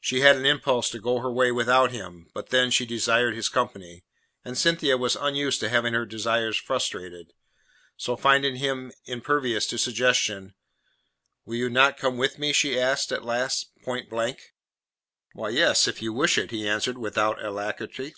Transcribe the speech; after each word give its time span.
She 0.00 0.22
had 0.22 0.34
an 0.34 0.44
impulse 0.44 0.90
to 0.90 0.98
go 0.98 1.20
her 1.20 1.30
way 1.30 1.52
without 1.52 1.92
him; 1.92 2.32
but, 2.34 2.48
then, 2.48 2.72
she 2.72 2.84
desired 2.84 3.36
his 3.36 3.48
company, 3.48 4.02
and 4.44 4.58
Cynthia 4.58 4.96
was 4.98 5.14
unused 5.14 5.60
to 5.60 5.68
having 5.68 5.94
her 5.94 6.04
desires 6.04 6.56
frustrated. 6.56 7.32
So 7.96 8.16
finding 8.16 8.56
him 8.56 8.90
impervious 9.04 9.68
to 9.68 9.78
suggestion: 9.78 10.54
"Will 11.44 11.54
you 11.54 11.70
not 11.70 11.96
come 11.96 12.16
with 12.16 12.40
me?" 12.40 12.52
she 12.52 12.76
asked 12.76 13.12
at 13.12 13.24
last, 13.24 13.70
point 13.84 14.10
blank. 14.10 14.50
"Why, 15.34 15.50
yes, 15.50 15.86
if 15.86 16.02
you 16.02 16.12
wish 16.12 16.38
it," 16.38 16.50
he 16.50 16.66
answered 16.68 16.98
without 16.98 17.40
alacrity. 17.40 18.14